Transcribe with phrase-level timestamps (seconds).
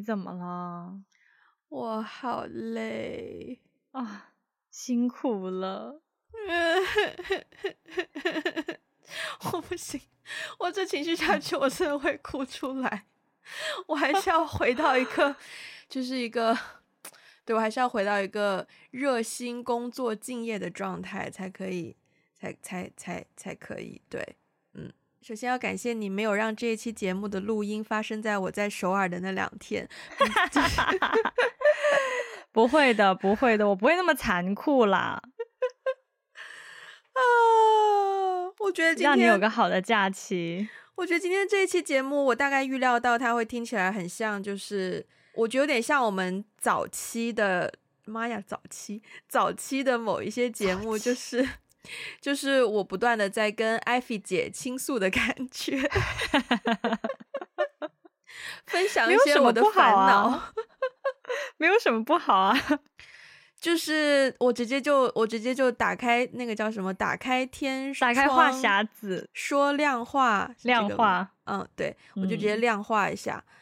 [0.00, 0.98] 你怎么了？
[1.68, 4.32] 我好累啊，
[4.70, 6.00] 辛苦了。
[9.52, 10.00] 我不行，
[10.58, 13.04] 我这情绪下去，我真的会哭出来。
[13.88, 15.36] 我还是要回到一个，
[15.86, 16.58] 就是一个，
[17.44, 21.94] 对，我还是要回到一个热心工作、敬业的状态，才可以，
[22.34, 24.00] 才才才才可以。
[24.08, 24.39] 对，嗯，
[25.22, 29.86] 首先要感谢你，没有让这一期节目的录音发生在我在首尔的那两天。
[32.52, 35.22] 不会的，不会的，我不会那么残酷啦。
[37.12, 37.20] 啊，
[38.58, 40.68] 我觉得今天让你有个好的假期。
[40.96, 47.72] 我觉得今天这一期节目，我大概预料到它会听起来很像，就是我觉得有点像我们早期的，
[48.06, 51.46] 妈呀，早期早期的某一些节目，就是
[52.20, 55.78] 就是我不断的在跟艾菲姐倾诉的感觉，
[58.66, 60.52] 分享一些我的烦恼，
[61.58, 62.56] 没有什么不好啊。
[63.60, 73.44] 就是我直接就我直接就打开那个叫什么，打开天，打开话匣子，说亮话，亮话，嗯，对，我就直接量化一下。
[73.46, 73.52] 嗯、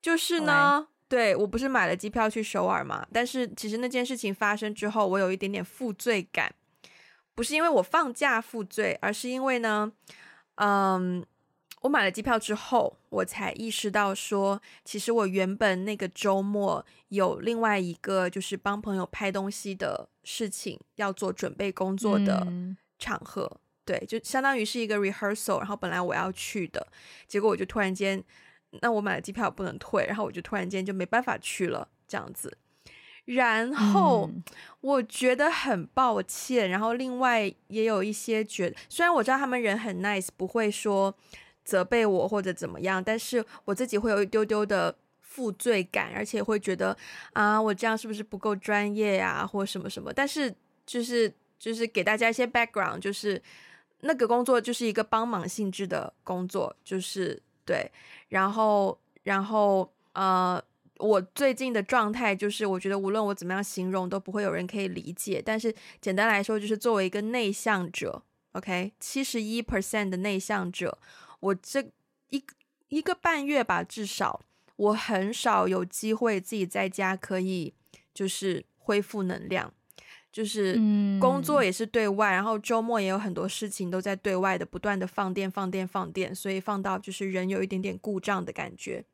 [0.00, 6.50] 就是呢，对，我不是买了机票去首尔嘛，但是其实那件事情发生之后，我有一点点负罪感，
[7.34, 9.92] 不是因为我放假负罪，而是因为呢，
[10.56, 11.24] 嗯。
[11.82, 22.46] 我买了机票之后，我才意识到说，其实我原本那个周末有另外一个就是帮朋友拍东西的事情要做准备工作的
[23.00, 26.86] 场合，嗯、对，就相当于是一个 rehearsal，然后本来我要去的，
[27.26, 28.22] 结果我就突然间，
[28.80, 32.56] 那我买了机票不能退，然后我就突然间就没办法去了，这样子，
[33.24, 34.30] 然后
[34.80, 41.14] 我觉得很抱歉，然后另外也有一些觉得，虽然我知道他们人很 nice，不会说。
[41.64, 46.94] 责备我或者怎么样，但是我自己会有一丢丢的负罪感，而且会觉得
[47.34, 50.12] 啊，我这样是不是不够专业呀，或什么什么？
[50.12, 50.52] 但是
[50.84, 53.40] 就是就是给大家一些 background，就是
[54.00, 57.88] 那个工作就是一个帮忙性质的工作，就是对。
[58.30, 60.60] 然后然后呃，
[61.02, 65.42] 我最近的状态就是，我觉得无论我怎么样形容，都不会有人可以理解。
[65.44, 70.96] 但是简单来说，就是作为一个内向者，OK，七十一 percent 的内向者。
[71.40, 71.82] 我这
[72.30, 72.42] 一
[72.88, 74.40] 一个半月吧，至少
[74.76, 77.74] 我很少有机会自己在家可以
[78.14, 79.74] 就是恢复能量，
[80.30, 80.74] 就是
[81.20, 89.04] 工作也是对外，然后周末也有很多事情都在对外的不断的放电放电放电，所以放到就是人有一点点故障的感觉。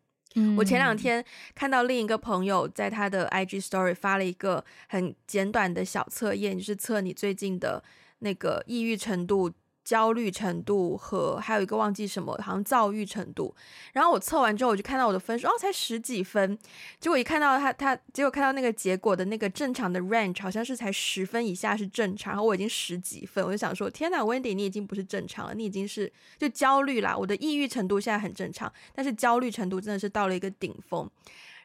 [0.56, 7.82] 我前两天看到另一个朋友在他的 IG Story 发了一个很简短的小测验，就是测你最近的
[8.18, 9.52] 那个抑郁程度。
[9.88, 13.56] 焦虑程度和还有一个忘记什么，好像躁郁程度。
[13.94, 16.58] 然后我测完之后，我就看到我的分数，哦，才十几分。
[17.00, 22.34] 结果一看到他，他结果看到那个结果的那个正常的 range 好像是才十分以下是正常。
[22.34, 27.16] 然后我已经十几分，我就想说，天哪，Wendy，你已经不是正常了，你已经是就焦虑啦。
[27.16, 31.10] 我的抑郁程度现在很正常，但是焦虑程度真的是到了一个顶峰。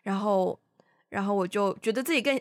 [0.04, 0.58] 然后，
[1.10, 2.38] 然后我就觉得自己更，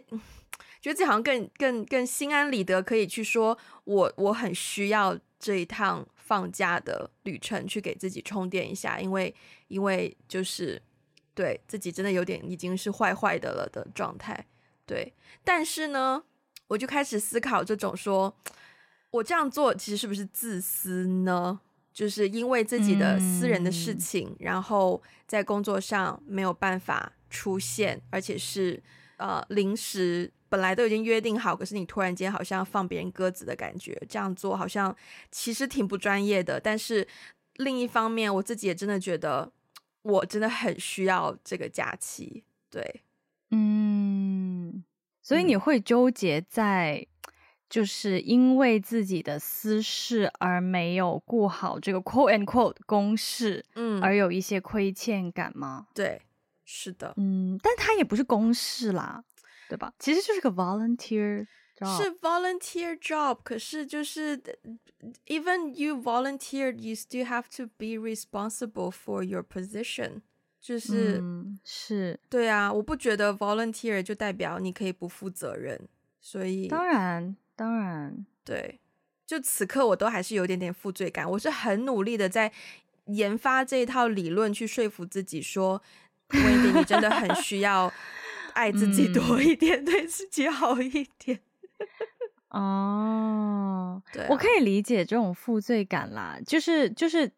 [0.81, 5.19] 觉得自己好像更更更心安理得，可以去说我我很需要。
[5.43, 9.35] 这一趟放假的旅程，去给自己充电一下，因为
[9.67, 10.81] 因为就是
[11.35, 14.47] 对自己真的有点已经是坏坏的了的状态，
[14.87, 15.13] 对。
[15.43, 16.23] 但是呢，
[16.69, 18.33] 我就开始思考这种说，
[19.11, 21.59] 我这样做其实是不是自私呢？
[21.93, 28.81] 就是因为自己的私人的事情，嗯、然后在工作上没有办法出现，而且是
[29.17, 30.33] 呃临时。
[30.53, 34.95] 本来都已经约定好，可是你突然间好像放别人鸽子的感觉，这样做好像
[35.31, 36.61] 其实挺不专业的。
[36.61, 37.09] 但是
[37.55, 39.51] 另一方面，我自己也真的觉得，
[40.03, 42.45] 我真的很需要这个假期。
[42.69, 43.01] 对，
[43.51, 44.85] 嗯，
[45.23, 47.07] 所以你会纠结在，
[47.71, 55.87] 就是因为自己的私事而没有顾好这个 quote and quote 公事，嗯，而有一些亏欠感吗？
[55.95, 56.21] 对，
[56.67, 59.25] 是的，嗯，但它也不是公事啦。
[59.73, 59.91] 对吧？
[59.99, 61.47] 其实就是个 volunteer
[61.79, 63.39] job，是 volunteer job。
[63.43, 64.37] 可是就是
[65.25, 70.21] ，even you volunteered, you still have to be responsible for your position。
[70.61, 75.89] 就是、嗯、是，对啊，我不觉得 volunteer 就代表你可以不负责任。
[76.21, 78.79] 所以当然，当然，对。
[79.27, 81.29] 就此刻，我都还是有点点负罪感。
[81.31, 82.53] 我是很努力的在
[83.07, 85.83] 研发这一套理论，去说服自己说
[86.29, 87.91] ，Wendy，你真的很需要。
[88.55, 91.41] 爱自己多一点，嗯、 对自己好一点。
[92.49, 97.33] 哦，对、啊，我可以理解这种负罪感啦，就是就是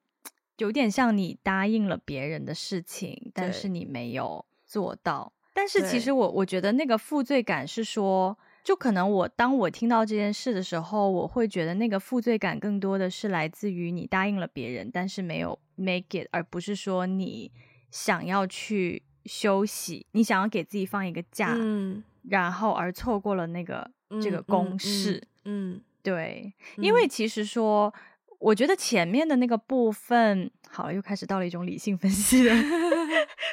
[0.59, 5.33] 有点像你答应了别人的事情，但是你没有做到。
[5.53, 17.53] 但是其实我我觉得那个负罪感是说，就可能我当我听到这件事的时候，我会觉得那个负罪感更多的是来自于你答应了别人，但是没有 make it，而不是说你
[17.93, 27.93] 想要去休息，你想要给自己放一个假，嗯，然后而错过了那个、嗯、这个公式，嗯，嗯对，因为其实说，
[28.39, 32.53] 我觉得前面的那个部分，好，又开始到了一种理性分析的。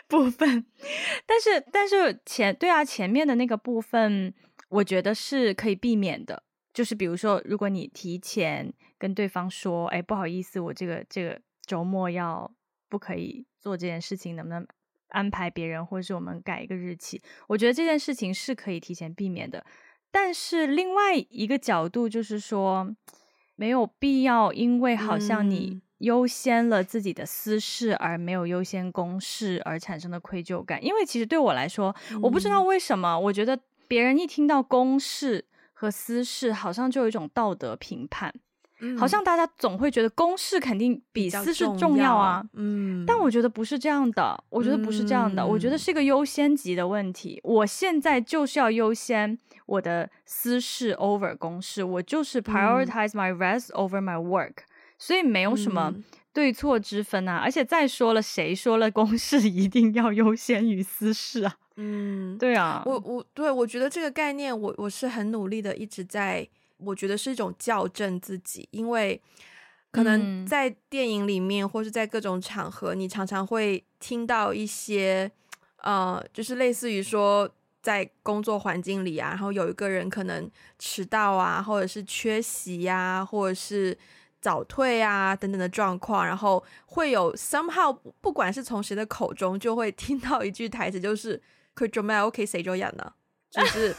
[0.07, 0.65] 部分，
[1.25, 4.33] 但是但是前对啊，前面的那个部分，
[4.67, 6.43] 我觉得是可以避免的。
[6.73, 12.51] 就是比如说，如果你提前跟对方说，哎，不好意思，我这个这个周末要
[12.89, 14.67] 不可以做这件事情，能不能
[15.11, 17.21] 安排别人，或者是我们改一个日期？
[17.47, 19.63] 我觉得这件事情是可以提前避免的。
[20.11, 22.93] 但是另外一个角度就是说，
[23.55, 25.69] 没有必要，因为好像你。
[25.73, 30.83] 嗯优先了自己的私事，而没有优先公事而产生的愧疚感。
[30.83, 38.33] 因为其实对我来说，我不知道为什么，我觉得别人一听到公事和私事，好像就有一种道德评判，
[38.81, 42.43] 嗯，好像大家总会觉得公事肯定比私事重要啊。
[42.53, 47.39] 嗯，但我觉得不是这样的，我觉得不是这样的，嗯，我觉得是一个优先级的问题。
[47.43, 54.63] 我现在就是要优先我的私事 over 公事，我就是 prioritize my rest over my work。
[54.97, 55.91] 所以没有什么
[56.31, 61.55] 对错之分啊，嗯、而且再说了，谁说了公事一定要优先于私事啊？
[61.77, 66.47] 嗯，对啊，我我对我觉得这个概念我，我我是很努力的，一直在，
[66.85, 69.21] 我觉得是一种校正自己，因为
[69.91, 75.31] 可能在电影里面、嗯、或是在各种场合，你常常会听到一些，
[75.77, 77.49] 呃，就是类似于说
[77.81, 80.49] 在工作环境里啊，然后有一个人可能
[80.79, 83.97] 迟到啊，或者是缺席呀、啊，或者是。
[84.41, 91.39] 早退啊，等等的状况，然后会有 somehow，不管是从谁的口中，就会听到一句台词，就是
[91.77, 93.13] “佢做咩？OK，谁做人呢？”
[93.51, 93.95] 就是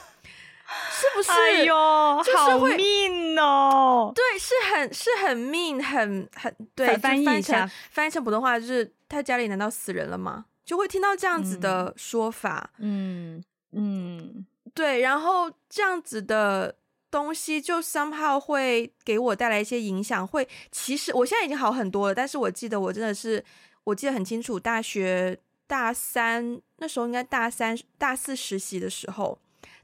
[0.91, 1.31] 是不是？
[1.31, 4.13] 哎呦，就是好 mean 哦！
[4.15, 6.97] 对，是很是很 mean，很很对。
[6.97, 12.71] 翻译一下，翻译成普通话就是：“他家里难道死人了吗？”就会听到这样子的说法。
[12.79, 13.43] 嗯
[13.73, 16.77] 嗯，对，然后这样子的。
[17.13, 23.45] 东西就 somehow 会给我带来一些影响，会其实我现在已经好很多了，但是我记得我真的是，
[23.85, 29.39] 我记得很清楚，大学大三那时候应该大三大四实习的时候，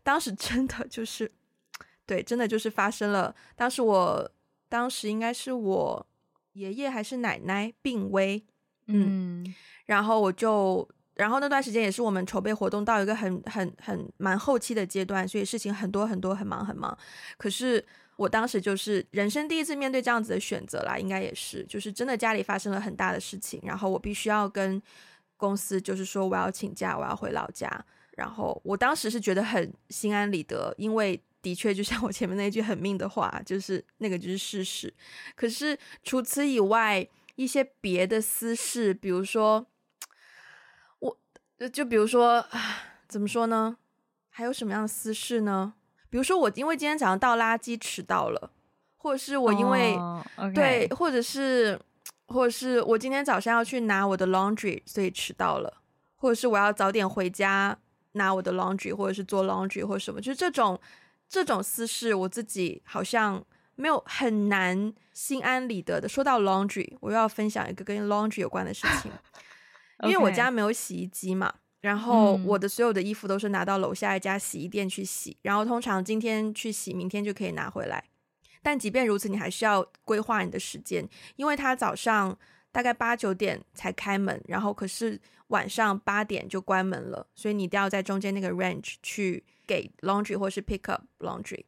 [0.09, 1.31] 当时真的就是，
[2.07, 4.31] 对，真的就是发生了，当时我
[4.67, 6.07] 当时应该是我
[6.55, 8.43] 爷爷还是奶奶病危，
[8.87, 10.89] 嗯，嗯然后我就。
[11.19, 16.97] 然后那段时间也是我们筹备活动到一个很很很蛮后期的阶段，所以事情很多很多，很忙很忙。
[17.37, 17.85] 可是
[18.15, 24.81] 我当时就是人生第一次面对这样子的选择啦，应该也是，就是真的家里发生了很大的事情，然后我必须要跟
[25.37, 27.69] 公司就是说我要请假，我要回老家。
[28.19, 34.93] 然后我当时是觉得很心安理得，因为的确就像我前面那句很命的话，就是那个就是事实。
[35.35, 39.67] 可是除此以外，一些别的私事，比如说。
[41.61, 42.45] 我就比如说，
[43.09, 43.77] 怎么说呢？
[44.31, 45.75] 还有什么样的私事呢？
[46.09, 48.53] 比如说我因为今天早上倒垃圾迟到了，
[48.97, 50.55] 或者是我因为、oh.
[50.55, 51.77] 对，或者是
[52.29, 55.83] 或者是我今天早上要去拿我的 laundry，所以迟到了，
[56.15, 57.77] 或者是我要早点回家
[58.13, 60.81] 拿我的 laundry，或者是做 laundry 或者什么，就是这种
[61.29, 66.09] 这种私事，我自己好像没有很难心安理得的。
[66.09, 69.11] 说到 laundry，我又要分享一个跟 laundry 有关的事情。
[70.05, 78.05] 因为我家没有洗衣机嘛，然后我的所有的衣服都是拿到楼下一家洗衣店去洗，然后通常今天去洗，明天就可以拿回来。
[78.63, 82.37] 但即便如此，你还是要规划你的时间，因为他早上
[82.71, 91.65] 大概八九点才开门，然后可是晚上八点就关门了，所以你一定要在中间那个 range 去给 laundry 或是 pick up laundry。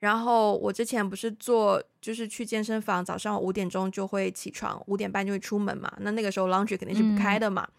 [0.00, 5.90] 然后我之前不是做，就是去健身房，早上五点钟就会起床，五点半就会出门嘛。
[6.00, 7.66] 那那个时候 laundry 肯定是不开的嘛。
[7.66, 7.72] 嗯、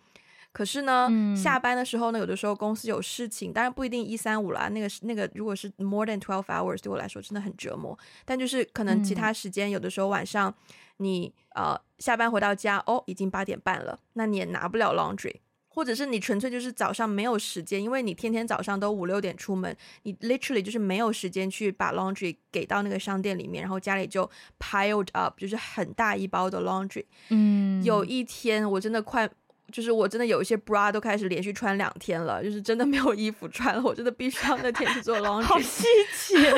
[0.56, 4.70] 可是呢，嗯、下班的时候呢，有的时候公司有事情，当然不一定一三五啦。
[4.70, 7.98] 那个是那个，如果是 more than twelve hours，对我来说真的很折磨。
[8.24, 10.56] 但就是可能其他时间，有的时候晚上
[10.98, 15.42] 你呃下班回到家，哦，已经八点半了，那你也拿不了 laundry。
[15.68, 24.24] 或者是你纯粹就是早上没有时间，因为你天天早上都五六点出门，你 literally 就是没有时间去把 laundry 给到那个商店里面，然后家里就
[24.58, 27.04] piled up，就是很大一包的 laundry。
[27.28, 29.30] 嗯，有一天我真的快，
[29.76, 35.44] 就是我真的有一些 bra 都开始连续穿两天了，就是真的没有衣服穿了，我真的必须要那天去做 laundry。
[35.44, 35.84] 好细
[36.30, 36.54] 节， 因为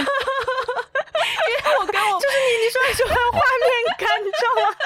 [1.79, 4.77] 我跟我就是你，你说你喜欢画面感，你知道吗？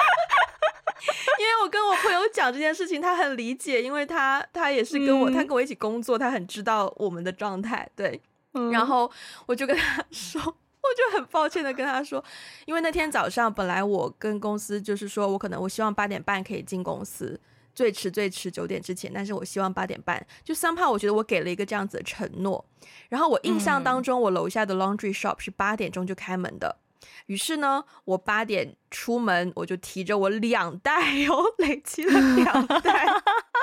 [1.40, 7.86] 因为我跟我朋友讲这件事情，他很理解，因为他他也是跟我，嗯、他跟我一起工作，他很知道我们的状态。
[7.98, 8.22] 对，
[8.54, 9.12] 嗯、然后
[9.46, 10.48] 我就跟他说，我
[10.96, 12.24] 就很抱歉的跟他说，
[12.64, 17.38] 因为那天早上本来我跟公司就是说我可能我希望八点半可以进公司。
[17.74, 20.26] 最迟最迟九点之前，但是我希望八点半。
[20.44, 22.64] 就 somehow 我觉得我给了一个这样子的承诺。
[23.10, 26.78] 然后我印象当中，我楼下的 laundry shop 是八点钟就开门的。
[27.26, 33.06] 于是呢，我八点出门，我就提着我两袋哟，累积了两袋，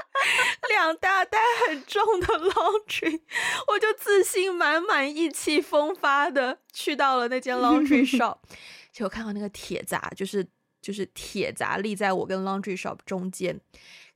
[0.68, 3.20] 两大袋很重的 laundry，
[3.68, 8.38] 我就自信满满、意气风发的去到了那间 laundry shop。
[8.92, 10.46] 结果看到那个铁闸，就是。
[10.88, 13.60] 就是铁闸立在我跟 laundry shop 中间，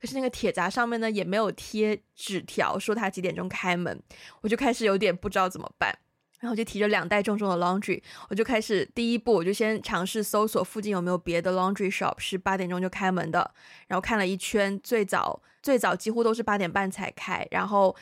[0.01, 4.01] 可是那个铁闸上面呢，也没有贴纸条说他几点钟开门，
[4.41, 5.95] 我就开始有点不知道怎么办，
[6.39, 13.53] 然后就提着两袋重重的 laundry，我就开始第一步，我就先尝试搜索附近有没有别的 laundry shop 是八点钟就开门的，
[13.85, 17.95] 然后看了一圈，最早最早几乎都是八点半才开，然后。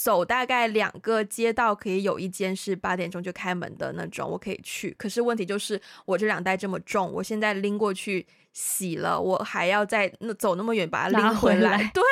[0.00, 4.94] 走大概两个街道，可以有一间是八点钟就开门的那种，我可以去。
[4.96, 11.78] 可是问题就是我这两袋这么重，我现在拎过去洗了，我还要再那走那么远把它拎回来。
[11.78, 12.04] 来对，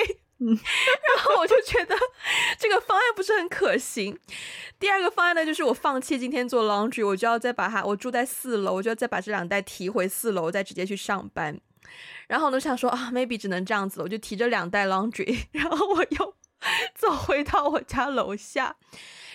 [0.40, 1.94] 嗯，然后我就觉得
[2.58, 4.18] 这个方案不是很可行。
[4.78, 11.60] 第二个方案呢，就是我放弃今天做 laundry，我就要再把它，我住在四楼，我就要再把这两袋提回四楼，再直接去上班。
[12.28, 16.35] 然后我就想说啊，maybe 只能这样子了，我就提着两袋 laundry， 然后我又。
[16.94, 18.76] 走回到我家楼下，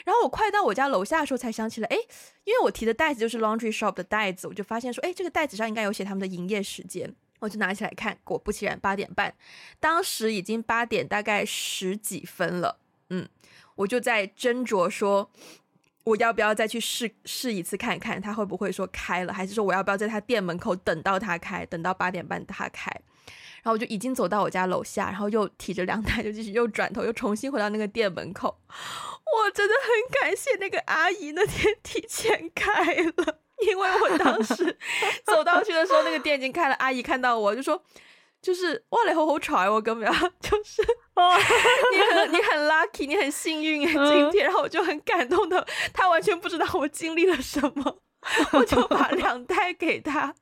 [0.05, 1.97] 然后我快到我家楼下的时候，才想起来，哎，
[2.43, 9.33] 因为我提的袋子就是 laundry shop 的袋子，我就发现说，哎，这个袋子上应该有写他们的营业时间，我就拿起来看，果不其然，八点半，
[9.79, 12.77] 当时已经八点大概十几分了，
[13.09, 13.27] 嗯，
[13.75, 15.31] 我就在斟酌说，
[16.03, 22.91] 我要不要再去试试一次看看他会不会说开了，还是说我要不要在他店门口等到他开，等到八点半他开。
[23.63, 28.59] 然后我就已经走到我家楼下，然后又提着两袋，就继续又转头又重新回到那个店门口。
[28.67, 34.77] 我真的很感谢那个阿姨那天提前开了，因为我当时
[35.23, 36.75] 走到去的时候，那个店已经开了。
[36.75, 37.81] 阿姨看到我就说
[38.41, 40.81] ：“就是哇，你好好彩哦，咁 样就是
[41.15, 41.37] 哦，
[41.93, 47.99] 你很你很 lucky，你很幸运哎，今天。”然后我就很感动的，他完全不知道我经历了什么，
[48.53, 50.35] 我就把两袋给他。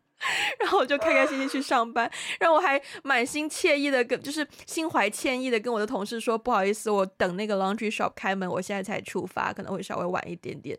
[0.59, 2.09] 然后我就开开心心去上班，
[2.39, 10.77] 然后我还满心惬意的跟，就是心怀歉意的跟我的同事说，不好意思，我等那个 laundry shop 开门，我现在才出发，可能会稍微晚一点点。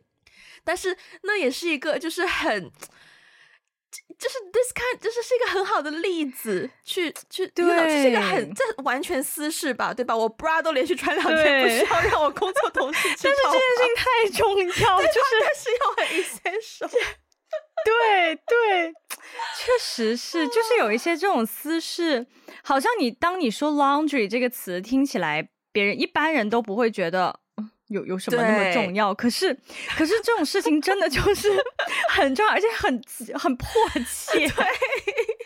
[0.62, 2.70] 但是那也是一个，就是很，
[4.18, 10.14] 就是 this kind，就是是一个很好的例子，去去，对，这是一个很，这完全私事吧，对吧？
[10.14, 13.34] 我 bra 都连续穿两天，不需要让我工作同事知道。
[13.34, 14.04] 但是这件事情太
[14.38, 16.90] 重要， 就是但是要很 essential。
[17.84, 18.92] 对对，
[19.56, 22.26] 确实是，就是有一些这种私事，
[22.62, 27.40] 好像你当你说 laundry 这个词听起来，别人一般人都不会觉得。
[27.88, 29.12] 有有什么那么重要？
[29.12, 29.52] 可是，
[29.98, 31.48] 可是这种事情真的就是
[32.10, 33.02] 很重要，而且很
[33.36, 33.66] 很迫
[34.08, 34.64] 切， 对，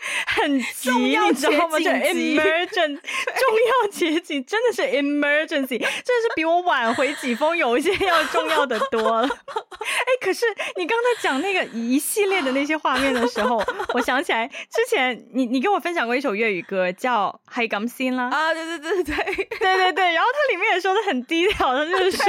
[0.27, 1.79] 很急，你知道吗？
[1.79, 2.99] 就 emergency，
[3.37, 9.27] 重要节径真的是 emergency，真的是比我晚回几封邮件要重要的多了。
[9.27, 10.45] 哎，可是
[10.75, 13.61] 你刚才讲那个一系列的那些画面的时候，
[13.93, 18.29] 我想起来之前你你跟我分享过一首粤语歌叫《海港心》啦。
[18.29, 22.25] 啊，对对对对对对对，然后它里面也说的很低调，的就是说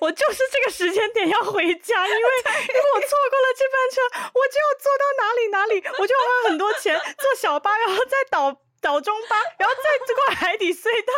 [0.00, 6.98] 我就是这个时间点要回家，因为因为我错过了这班车，我就要坐到哪里哪里，我就要花很多钱。
[7.18, 11.12] 坐小巴，然后再倒倒中巴，然后再过海底隧道。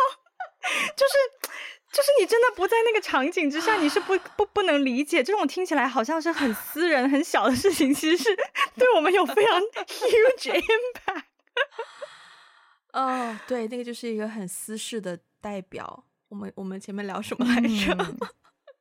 [0.95, 1.13] 就是
[1.91, 8.35] 就是你真的不在那个场景之下，你是不 不不能理解这种听起来好像是很私人很小的事情，其实是
[8.75, 11.23] 对我们有非常 huge impact。
[12.91, 16.05] 哦，对，那个就是一个很私事的代表。
[16.27, 18.15] 我们我们前面聊什么来着？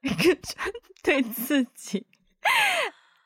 [0.03, 0.73] 一个针
[1.03, 2.07] 对自己，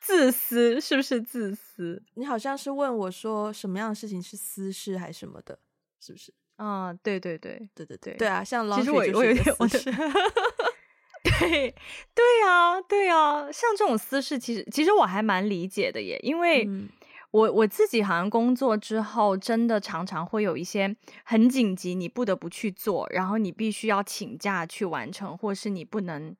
[0.03, 2.03] 自私是不是自私？
[2.15, 5.57] 你好像是问我说什么样的事情是私事还是什么的，
[5.99, 6.33] 是不是？
[6.57, 8.43] 啊，对对对对对对对啊！
[8.43, 9.79] 像其实我我有点我的
[11.39, 11.73] 对
[12.13, 16.65] 对啊对啊，像这种私事，其实其实我还蛮理解的耶，因为。
[16.65, 16.89] 嗯
[17.33, 26.35] 我我自己好像工作之后，真的常常会有一些很紧急，你不得不去做，然后你必须要请假去完成，或是你不能。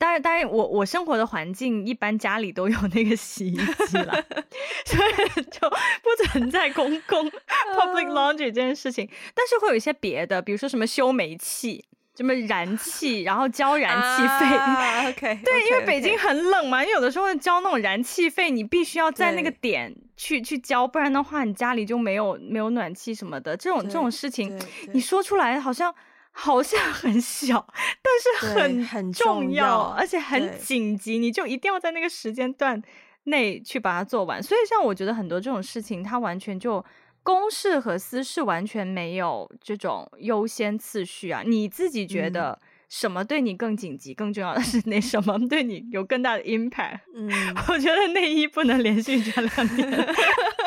[0.00, 4.24] 当然，当然，我我生活的环境一般家里都有那个洗衣机了，
[4.86, 5.68] 所以就
[6.02, 9.06] 不存在公共 public laundry 这件事情。
[9.34, 11.84] 但是会有一些别的，比如说什么修煤气。
[12.16, 23.56] 什么燃气，然后交 燃气费、 啊、？OK，对，okay, 因为北京很冷嘛.因为有的时候交那种燃气费，你必须要在那个点去去交，不然的话你家里就没有没有暖气什么的。
[23.56, 24.60] 这种这种事情，
[24.92, 25.94] 你说出来好像
[26.32, 27.66] 好像很小，
[28.02, 32.82] 但是很很重要，而且很紧急，你就一定要在那个时间段
[33.24, 34.42] 内去把它做完。
[34.42, 36.84] 所以像我觉得很多这种事情，它完全就
[37.22, 41.42] 公事和私事完全没有这种优先次序啊。
[41.44, 42.58] 你自己觉得？
[42.62, 44.12] 嗯什么对你更紧急？
[44.12, 46.98] 更重要的是那 什么对你有更大的 impact？
[47.14, 47.30] 嗯，
[47.70, 49.88] 我觉得内衣不能连续穿两天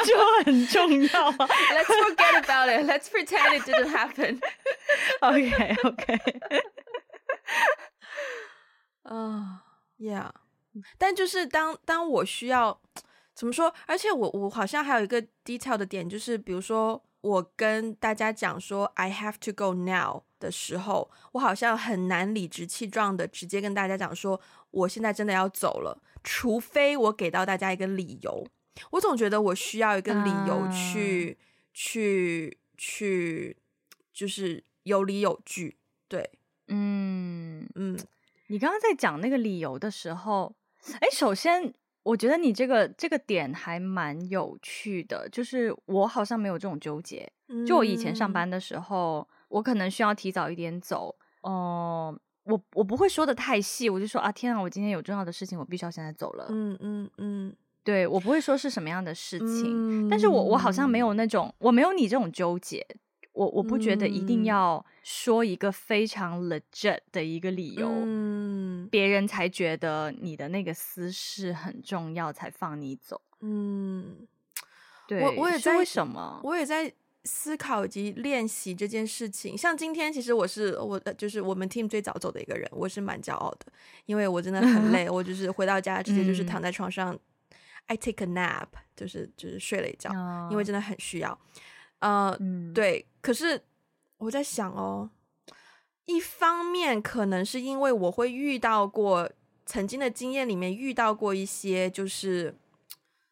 [0.03, 1.31] 就很重要。
[1.31, 2.85] Let's forget about it.
[2.89, 4.39] Let's pretend it didn't happen.
[5.21, 6.19] OK OK。
[9.03, 9.63] 啊
[9.99, 10.31] ，Yeah。
[10.97, 12.81] 但就是当当我需要
[13.33, 13.73] 怎么说？
[13.85, 20.23] 而且我我好像还有一个 detail 的点，就是比如说我跟大家讲说 I have to go now。
[20.43, 24.41] 的时候，我好像很难理直气壮的直接跟大家讲说，
[24.71, 28.45] 我现在真的要走了，除非我给到大家一个理由。
[28.91, 31.37] 我总觉得我需要一个理由去、uh、
[31.73, 33.57] 去去，
[34.13, 35.77] 就是有理有据。
[36.07, 36.29] 对，
[36.67, 37.97] 嗯嗯，
[38.47, 40.55] 你刚刚在讲那个理由的时候，
[40.99, 47.31] 哎，首先我觉得你这个这个点还蛮有趣的，就是我好像没有这种纠结。
[47.67, 49.27] 就我以前上班的时候。
[49.29, 56.47] 嗯我可能需要提早一点走，哦、呃，我我不会说的太细，我就说啊，天啊，我今天有重要的事情，我必须要现在走了。
[56.49, 62.85] 嗯嗯嗯，嗯对，我不会说是什么样的事情，嗯、但是我我好像没有那种，我没有你这种纠结，
[63.33, 73.19] 我我不觉得一定要说一个非常 legit 的一个理由，嗯，别人才觉得你的那个私事很重要才放你走。
[73.41, 74.27] 嗯，
[75.07, 76.39] 对，我我也在为什么？
[76.43, 76.93] 我也在。
[77.25, 83.67] 思考以及练习这件事情，像今天其实我是我就是我们 team 最早走的一个人，我是蛮骄傲的，
[84.05, 87.19] 因为我真的很 累，我就是回到家直接就是躺在床上、嗯、
[87.87, 91.37] ，I take a nap，就是就是睡了一觉，哦、因为真的很需要。
[91.99, 93.61] 呃，嗯、对，可是
[94.17, 95.09] 我在想哦，
[96.05, 99.31] 一方面可能是因为我会遇到过
[99.65, 102.55] 曾经的经验里面遇到过一些就是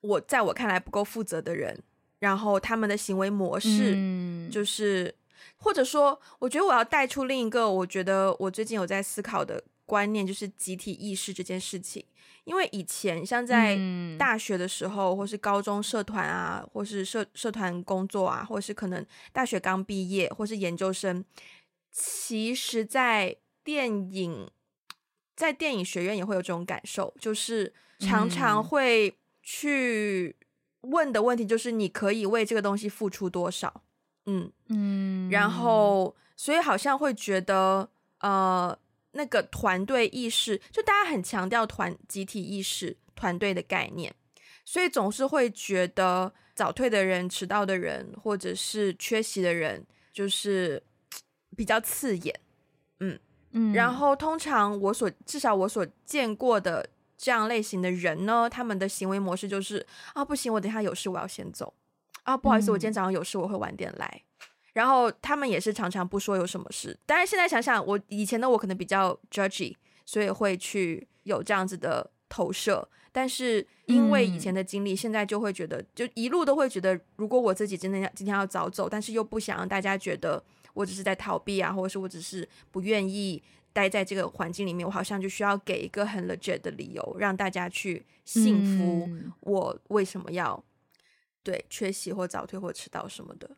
[0.01, 1.83] 我在我看来不够负责的人。
[2.21, 5.13] 然后他们的行为模式，就是，嗯、
[5.57, 12.05] 或者说，我觉得我要带出另一个，我觉得我最近有在思考的观念，就是集体意识这件事情。
[12.43, 13.77] 因为以前像在
[14.17, 21.23] 大学的时候，嗯、或是高中社团啊，或是社社团工作啊，或是可能大学刚毕业，或是研究生，
[21.91, 24.49] 其实，在电影，
[25.35, 30.35] 在电影学院也会有这种感受，就是常常会去。
[30.85, 33.83] 问的问题就是你可以为这个东西付出多少？
[34.25, 37.87] 嗯嗯，然后所以好像会觉得
[38.21, 38.75] 呃
[39.11, 44.13] 那个团队意识，就大家很强调团集体意识、团队的概念，
[44.65, 50.81] 所以总是会觉得早退的人、迟到的人或者是缺席的人就是
[51.55, 52.39] 比较刺眼。
[52.99, 53.19] 嗯
[53.51, 56.89] 嗯，然后通常我所至少我所见过的。
[57.23, 61.71] 这样类型的人呢，他们的行为模式就是啊，不行，我等一下有事，我要先走
[62.23, 64.23] 啊，不好意思，我今天早上有事，我会晚点来。
[64.71, 66.97] 嗯、然后他们也是常常不说有什么事。
[67.05, 72.87] 但是，现在想想，我以前的我可能比较 judgy，所以会去有这样子的投射。
[73.11, 83.41] 但是因为以前的经历，嗯、现在就会觉得，就一路都会觉得，如果我自己真的要今天要早走，但是又不想让大家觉得我只是在逃避啊，或者是我只是不愿意。
[83.73, 90.63] 待在这个环境里面，我好像就需要给一个很 legit 的理由，让大家去信服我为什么要、嗯、
[91.41, 93.49] 对缺席或早退或迟到什么的。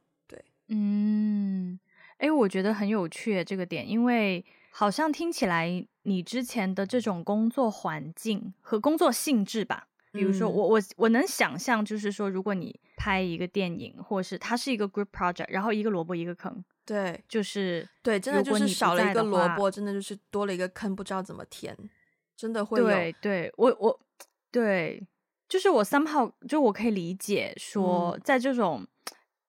[0.68, 1.80] 对，嗯，
[2.18, 16.64] 哎，我觉得很有趣这个点，因为好像听起来你之前的这种工作环境和工作性质吧，比如说我我我能想象，就是说如果你拍一个电影，或者是它是一个 group project，然后一个萝卜一个坑。
[16.86, 21.78] 对，就是对，真的就是少了一个萝卜，真的就是多了一个坑，不知道怎么填，
[22.36, 22.86] 真的会有。
[22.86, 24.00] 对，对我我
[24.52, 25.02] 对，
[25.48, 28.86] 就是我 somehow 就我可以理解说，在这种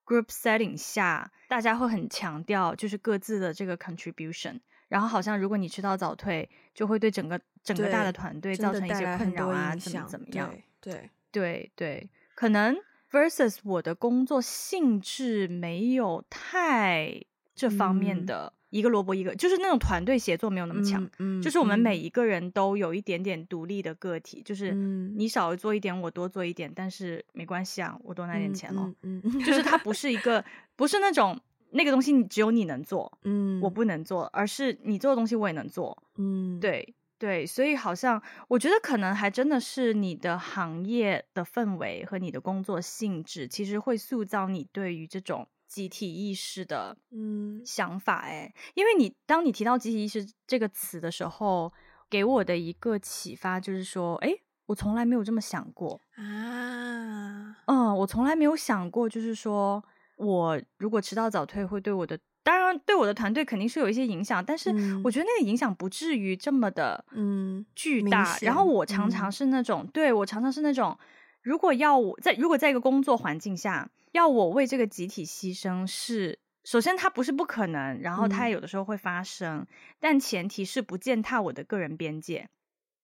[0.05, 10.55] group setting 下，嗯、大家会很强调就是各自的这个 contribution，然后好像如果你迟到早退，就会对整个整个大的团队造成一些困扰啊，怎么怎么样？
[10.81, 12.77] 对对对对，可能。
[13.11, 17.23] versus 我的工作性质没有太
[17.55, 28.93] 这方面的一个萝卜一个，嗯、就是那种团队协作没有那么强，嗯嗯、就是我们每一个人都有一点点独立的个体，嗯、就是你少做一点，我多做一点，但是没关系啊，我多拿点钱咯。
[29.03, 30.17] 嗯嗯、就是它不是一。
[30.25, 30.43] 个，
[30.75, 31.39] 不是那种
[31.71, 36.95] 那个东西你只有你能做，嗯，我不能做，而是你做的东西我也能做，嗯，对。
[37.17, 48.19] 对，所以好像我觉得可能还真的是你的行业的氛围和你的工作性质，其实会塑造你对于这种集体意识的嗯想法。
[48.27, 51.73] 哎，因为你当你提到集体意识这个词的时候，
[52.09, 54.33] 给我的一个启发就是说，哎，
[54.67, 57.57] 我从来没有这么想过啊。
[57.67, 59.83] 嗯，我从来没有想过，就是说
[60.17, 62.17] 我如果迟到早退会对我的。
[62.45, 64.71] 当然，对我的团队肯定是有一些影响，但是
[65.03, 68.39] 我觉得那个影响不至于这么的嗯巨大。
[68.43, 70.97] 然后我常常是那种，嗯、对我常常是那种，
[71.41, 79.67] 如果要我在如果在一个工作环境下要我为这个集体牺牲是，首先它不是不可能，然后它有的时候会发生，嗯、
[79.99, 82.49] 但前提是不践踏我的个人边界。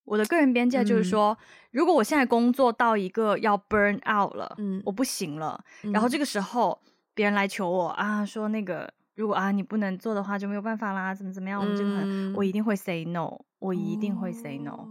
[0.04, 6.80] 我的个人边界就是说，嗯、如果我现在工作到一个要 burn out 了，嗯，我不行了，嗯、然后这个时候
[7.12, 8.92] 别人来求我啊，说那个。
[9.16, 11.60] 如果啊你不能做的话就没有办法啦，怎么怎么样？
[11.60, 14.70] 我们这个、嗯、我一定会 say no，我一定会 say no。
[14.70, 14.88] 哦、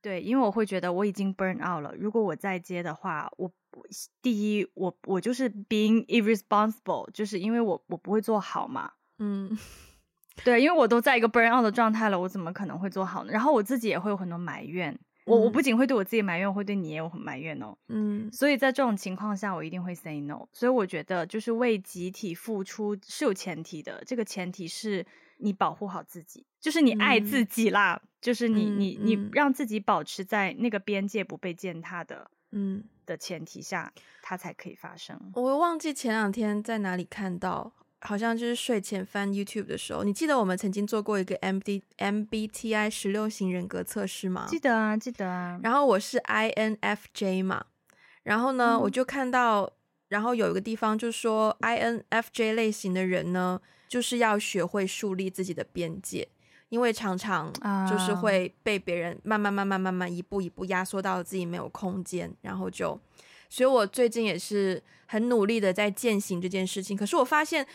[0.00, 1.92] 对，因为我会觉得我已经 burn out 了。
[1.98, 3.50] 如果我再接的话，我
[4.20, 8.92] 第一我我就是 being irresponsible，就是因为我我不会做好嘛。
[9.18, 9.56] 嗯，
[10.44, 13.32] 对，因为我都在一个 burn out 的状态了，我怎么可能会做好呢？
[13.32, 14.98] 然后我自己也会有很多埋怨。
[15.24, 17.78] 我我不仅会对我自己埋怨，我会对你也有很埋怨哦。
[17.88, 20.48] 嗯，所以在这种情况下，我一定会 say no。
[20.52, 25.06] 所以我觉得，就是为集体付出是有前提的，这个前提是
[25.36, 32.82] 你保护好自己，就是你爱自己啦，嗯、就是你你你让自己保持在那个边界不被践踏的，嗯
[33.12, 35.30] 的前提下，它才可以发生。
[35.34, 37.72] 我忘记前两天在哪里看到。
[38.04, 44.44] 好像就是睡前翻 YouTube 的时候，你记得我们曾经做过一个 MD MBTI 十六型人格测试吗？
[44.48, 45.60] 记得啊，记得啊。
[45.62, 47.66] 然后我是 INFJ 嘛，
[48.24, 49.70] 然后呢，嗯、我就看到，
[50.08, 56.26] 然后有一个地方就是说 INFJ 类型的人呢，就是要学会树立自己的边界，
[56.72, 57.52] 因为常常
[57.86, 62.98] 就是会被别人慢慢慢慢慢慢一步一步压缩到自己没有空间，然后就。
[63.50, 67.66] 所以我最近也是很努力的在践行这件事情，可是我发现，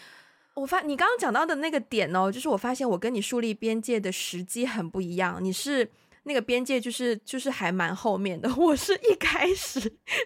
[0.55, 5.37] 我发你刚刚讲到的那个点哦，就是我发现我跟你树立边界的时机很不一样。
[5.39, 5.87] 你是
[6.27, 9.79] 那个边界就是就是还蛮后面的， 我是一开始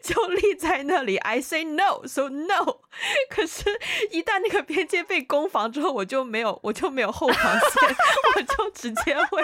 [0.04, 2.80] 就立在那里，I say no, so no。
[3.30, 3.64] 可是，
[4.10, 7.96] 一旦那个边界被攻防之后，我就没有我就没有后防线，
[8.36, 9.44] 我就直接会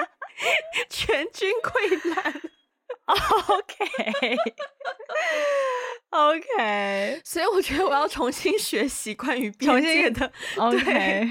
[0.89, 2.41] 全军溃烂。
[3.06, 4.36] OK。
[6.10, 10.32] OK，所以我觉得我要重新学习关于边界的。
[10.58, 11.30] OK，对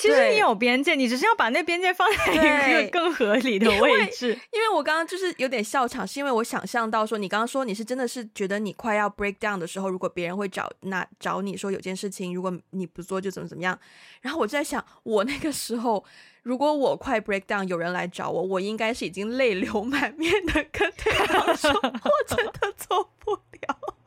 [0.00, 4.28] 其实你有边界，你只是要把那边界放在一个更合理的位置。
[4.28, 13.78] 因为，因为我刚刚就是有点笑场，是因为我想象到说，你刚刚说你是真的是觉得你快要 break down 的时候，如果别人会找那找你说有件事情，如果你不做就怎么怎么样。
[14.22, 16.04] 然后我就在想，我那个时候
[16.42, 23.40] 如果我快 break down，有人来找我，我应该是已经泪流满面的跟对方说， 我真的做不了。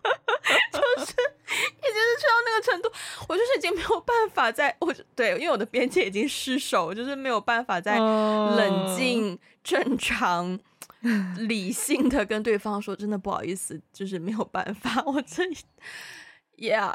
[0.74, 2.92] 就是已经是去到那个程度，
[3.30, 10.60] 我就是已经没有办法在，我对，因为我的边界已经失守，就是没有办法再冷静、正常、
[11.38, 15.44] 理性的跟对方说，真的不好意思，就是没有办法，我这
[16.58, 16.94] ，Yeah，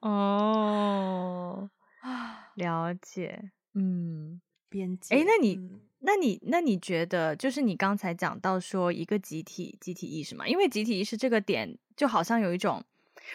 [0.00, 1.68] 哦，
[2.56, 5.54] 了解，嗯，边界，哎，那你。
[5.54, 10.46] 嗯那你那你觉得，就是你刚才讲到说一个集体集体意识嘛？
[10.46, 12.84] 因为集体意识这个点，就好像有一种，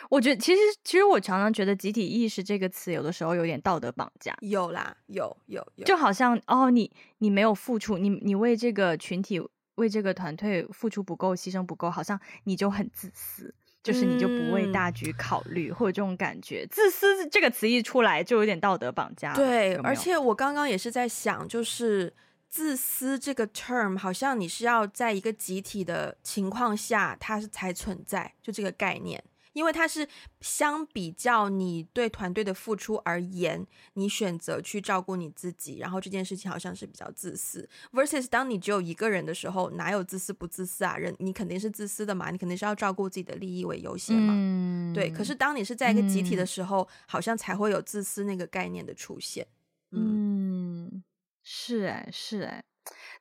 [0.10, 4.38] 我觉得其实其实我常常觉得集体意识这个词有的时候有点道德绑架。
[4.42, 9.42] 有啦，有有有，就好像哦，你你没有付出，你你为这个群体
[9.76, 16.68] 为这个团队付出不够，牺牲不够，好像你就很自私，就是你就不为大局考虑，嗯、或者这种感觉。
[16.70, 19.34] 自私这个词一出来，就有点道德绑架。
[19.34, 22.14] 对，有有而且我刚刚也是在想，就是。
[22.54, 30.08] 自私这个 term 好像你是要在一个集体的情况下，它是才存在，就这个概念，因为它是
[30.40, 37.70] 相比较你对团队的付出而言，你选择去照顾你自己，然后这件事情好像是比较自私。
[37.92, 40.98] versus 当你只有一个人的时候，哪有自私不自私啊？
[40.98, 44.34] 人你肯定是自私的嘛，你肯定是要照顾自己的利益为优先嘛。
[44.36, 45.10] 嗯，对。
[45.10, 49.48] 可是当你是在一个集体的时候，嗯、好像才会有自私那个概念的出现。
[49.92, 50.86] 嗯。
[50.86, 51.04] 嗯
[51.44, 52.64] 是哎，是哎，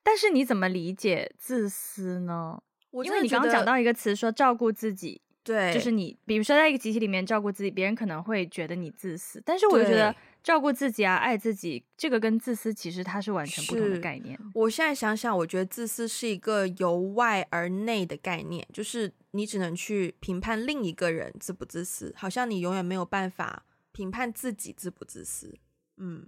[0.03, 2.61] 但是你怎么理解自私呢？
[3.05, 14.39] 因为你刚刚讲到一个词，说照顾自己，对，就是你，比如说在一个集体里面照顾自己，别人可能会觉得你自私，但是我就觉得照顾自己啊，爱自己，这个跟自私其实它是完全不同的概念。
[14.55, 25.59] 我现在想想，我觉得自私是一个由外而内的概念，就是你只能去评判另一个人自不自私，好像你永远没有办法评判自己自不自私。
[25.97, 26.27] 嗯。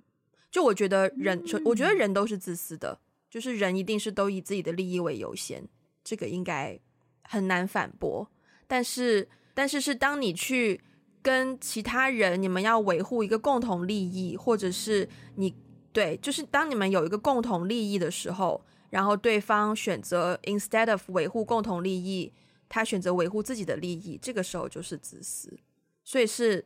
[0.50, 5.66] 就我觉得人，我觉得人都是自私的，就是人一定是都以自己的利益为优先，
[6.04, 6.78] 这个应该
[7.22, 8.30] 很难反驳。
[8.72, 10.80] 但是，但是是当你去
[11.20, 15.54] 跟其他人，你们要维护一个共同利益，或者是你
[15.92, 22.32] 对，就是当你们有一个共同利益的时候，然后对方选择 instead of 维护共同利益，
[22.66, 25.54] 他选择维护自己的利益，这个时候就是自私。
[26.02, 26.64] 所以是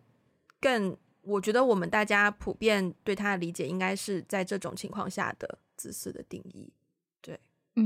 [0.60, 0.96] 更。
[1.22, 6.72] 我觉得我们大家普遍对他的理解，应该是在这种情况下的自私的定义。
[7.20, 7.36] 对，
[7.74, 7.82] 嗯，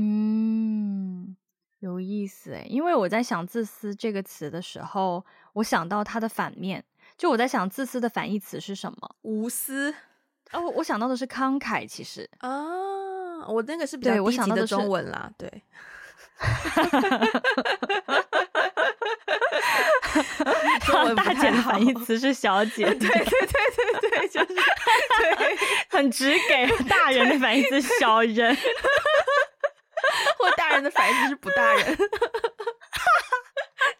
[1.81, 6.83] 有意思诶，因为我在想“自私”这个词的时候，我想到它的反面。
[7.17, 9.15] 就我在想，自私的反义词是什么？
[9.23, 9.93] 无私。
[10.51, 11.87] 哦，我想到的是慷慨。
[11.87, 15.31] 其实啊，我那个是比较低级的中文啦。
[15.37, 15.63] 对。
[21.15, 23.25] 大姐的反义词是小姐， 对对对
[24.01, 25.57] 对对，就是对，
[25.89, 26.67] 很直给。
[26.87, 28.61] 大人的反义词是小人，或
[30.71, 31.97] 大人的反义词是不大人。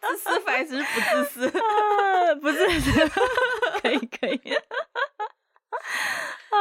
[0.00, 1.50] 自私反义词是不自私，
[2.40, 3.08] 不自私，
[3.82, 4.54] 可以可以。
[6.50, 6.56] 啊，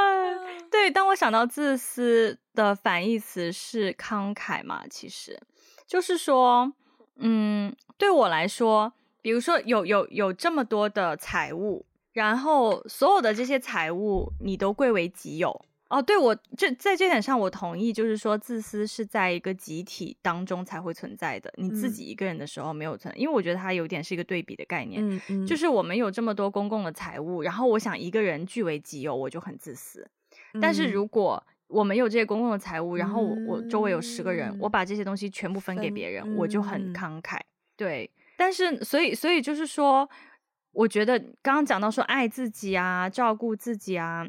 [0.69, 5.39] 对，当我想到自私的反义词是慷慨嘛，其实
[5.87, 6.73] 就是说，
[7.15, 8.91] 嗯，对我来说。
[9.21, 16.01] 比如说有有有这么多的财物，然后所有的这些财物你都归为己有哦。
[16.01, 25.07] 对，我这在这点上我同意，就是说自私是在一个集体当中才会存在的，你自己一个人的时候没有存因为我觉得它有点是一个对比的概念。
[25.07, 30.09] 嗯嗯，就是我们有这么多公共的财物，然后我想一个人据为己有，我就很自私。
[30.59, 37.37] 但是如果我们有这些公共的财物，然后我我周围有十个人，我把这些东西全部分给别人，我就很慷慨。
[37.75, 38.09] 对。
[38.37, 40.09] 但是，所以，所以就是说，
[40.71, 44.27] 我觉得刚刚讲到说爱自己啊，照顾自己啊，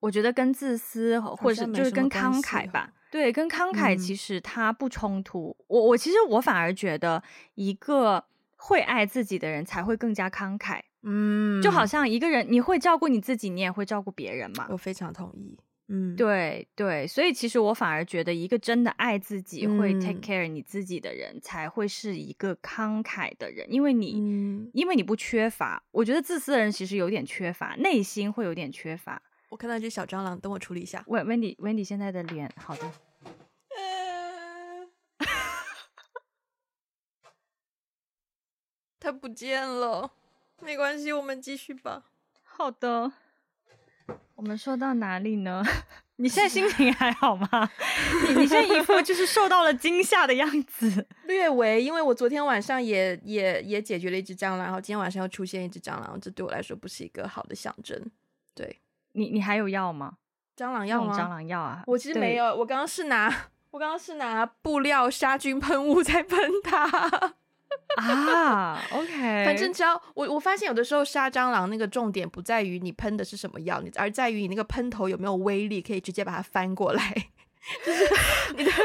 [0.00, 5.54] 我觉得跟自私或者是就是跟慷慨吧，对，跟慷慨其实它不冲突。
[5.60, 7.22] 嗯、我我其实我反而觉得，
[7.54, 8.24] 一个
[8.56, 10.80] 会爱自己的人才会更加慷慨。
[11.02, 14.66] 嗯，就好像一个人你会照顾你自己，你也会照顾别人嘛。
[14.70, 15.58] 我非常同意。
[15.92, 25.82] 嗯，对对，所以其实我反而觉得，一个真的爱自己、嗯、会 take care 你自己的人，才会是一个慷慨的人，因为你、嗯，因为你不缺乏。
[25.90, 29.20] 我觉得自私的人其实有点缺乏，内心会有点缺乏。
[29.50, 31.04] 我看到一只小蟑螂，等我处理一下。
[31.08, 32.92] 喂，Wendy，Wendy 现在的脸，好的。
[39.00, 40.12] 它不见了，
[40.62, 42.04] 没关系，我们继续吧。
[42.44, 43.12] 好的。
[44.36, 45.62] 我们说到哪里呢？
[46.16, 47.48] 你现在心情还好吗？
[48.28, 51.08] 你你现在一副就是受到了惊吓的样子。
[51.24, 58.10] 略微，因为我昨天晚上也也也解决了一只蟑螂，然后今天晚上又出现一只蟑螂，这对我来说不是一个好的象征。
[58.54, 58.80] 对，
[59.12, 60.14] 你你还有药吗？
[60.56, 61.14] 蟑螂药吗？
[61.18, 61.82] 蟑螂药啊？
[61.86, 63.32] 我其实没有，我刚刚是拿
[63.70, 67.34] 我刚刚是拿布料杀菌喷雾在喷它。
[67.96, 77.02] 啊，OK，反正只要我我发现有的时候杀蟑螂那个重点不在于你喷的是什么药，你而在于你那个喷头有没有威力，可以直接把它翻过来。
[77.84, 78.06] 就是，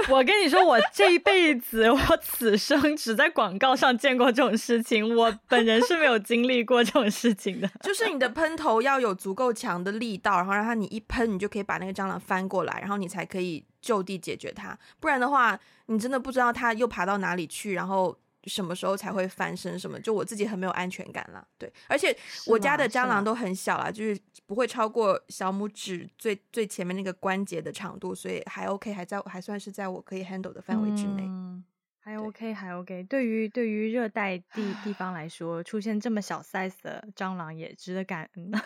[0.12, 7.70] 我跟你说，我这一辈子，我此生只在广告上见过这种事情，我本人是没有经历过这种事情的。
[7.82, 14.78] 就是你的喷头要有足够强的力道，然后让它你一喷，你就可以把那个蟑螂翻过来，然后你才可以就地解决它。
[15.00, 15.58] 不然的话，
[15.88, 18.18] 你真的不知道它又爬到哪里去，然后。
[18.46, 19.78] 什么时候才会翻身？
[19.78, 20.00] 什么？
[20.00, 21.46] 就我自己很没有安全感啦。
[21.58, 22.16] 对，而且
[22.48, 31.24] 我家的蟑螂都很小啦，是就是不会超过小拇指最最前面那个关节的长度，所以还 OK，还在还算是在我可以 handle 的范围之内。
[31.24, 31.64] 嗯，
[32.00, 33.04] 还 OK，还 OK。
[33.04, 38.52] 对于对于热带地地方来说，出现这么小 size 的蟑螂也值得感恩。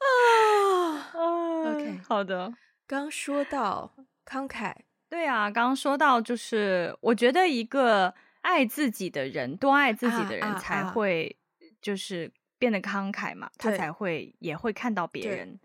[0.00, 2.52] 啊，OK，好的。
[2.86, 3.92] 刚说到。
[4.30, 4.72] 慷慨，
[5.08, 11.36] 对啊，刚刚说到就是，我觉得一个爱自己的人，多爱自己的人才会
[11.82, 15.58] 就是变得慷慨嘛，啊啊啊、他才会也会看到别人。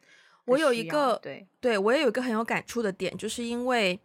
[0.45, 3.99] 我有一个对对，我也有一个很有感触的点，就是因为，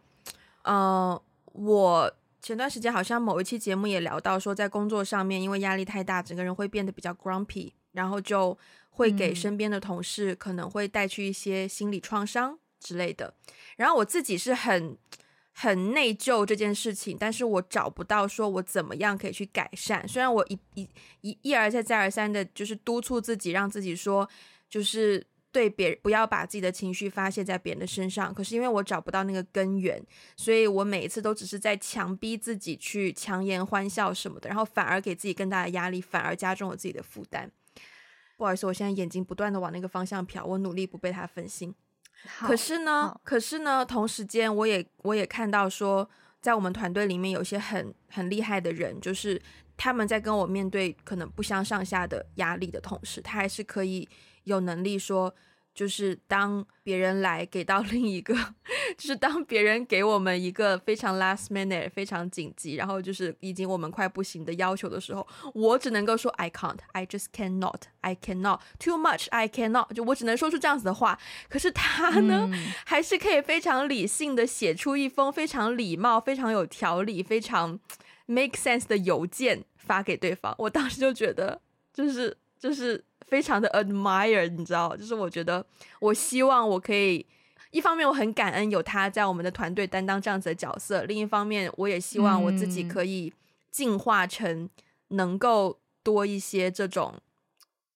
[0.62, 1.20] 呃，
[1.52, 8.56] 我前段时间好像某一期节目也聊到说，在工作上面因为压力太大，整个人会变得比较 grumpy，然后就
[8.90, 12.58] 会给身边的同事可能会带去一些心理创伤。
[12.80, 13.32] 之类的，
[13.76, 14.96] 然后我自己是很
[15.52, 20.08] 很内疚这件事情，但是我找不到说我怎么样可以去改善。
[20.08, 20.88] 虽然我一一
[21.20, 24.26] 一一而再再而三的，就是督促自己，让自己说，
[24.68, 28.32] 就是对别人不要把自己的情绪发泄在别人的身上。
[28.32, 30.02] 可是因为我找不到那个根源，
[30.36, 37.50] 所以我每一次都只是在强逼自己去强颜欢笑什么的，然后反而给自己更大的压力，反而加重了自己的负担。
[38.38, 41.74] 不好意思，我现在眼睛不断的往那个方向瞟，我努力不被他分心。
[42.26, 46.08] 好可是呢，可是呢，同时间我也我也看到说，
[46.40, 49.40] 在我们团队里面有些很很厉害的人，就是
[49.76, 54.08] 他们在跟我面对可能不相上下的压力的同时，他还是可以
[54.44, 55.34] 有能力说。
[55.74, 58.34] 就是当别人来给到另一个，
[58.98, 71.18] 就是当别人给我们一个非常 last minute、非常紧急，然后就是已经我们快不行的要求的时候，我只能够说 I can't, I just cannot, I cannot, too much, I cannot，就我只能说出这样子的话。
[71.48, 77.78] 可是他呢，嗯、还是可以非常理性的写出一封非常礼貌、非常有条理、非常
[78.26, 80.54] make sense 的邮件发给对方。
[80.58, 81.60] 我当时就觉得，
[81.92, 83.02] 就是就是。
[83.26, 85.64] 非常的 admire，你知道，就是我觉得，
[86.00, 87.24] 我希望我可以，
[87.70, 93.32] 一方面我很感恩有他在我们的团队担当这样子的角色，另一方面我也希望我自己可以
[93.70, 94.68] 进化成
[95.08, 97.14] 能够多一些这种，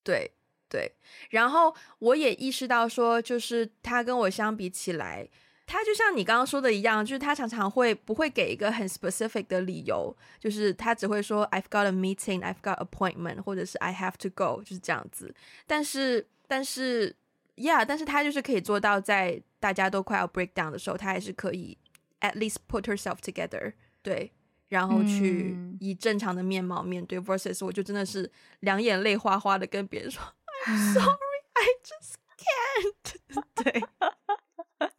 [0.05, 0.31] 对
[0.69, 0.93] 对，
[1.31, 5.29] 然后我也意识到说，就是他跟我相比起来。
[5.67, 15.35] 他就像你刚刚说的一样，就是他常常会不会给一个很 specific 的理由，就是他只会说 I've got a meeting, I've got appointment，或者是 I have to go，就是这样子。
[15.67, 17.17] 但是，但是
[17.57, 21.77] ，yeah，但是他就是可以做到，在大家都快要 break down 的时候，他还是可以
[22.21, 23.73] at least put herself together，
[24.03, 24.31] 对，
[24.69, 27.19] 然后去以正常的面貌面对。
[27.19, 30.23] versus 我就真的是两眼泪哗哗的跟别人说
[30.67, 31.17] I'm sorry,
[31.55, 33.83] I just can't，对。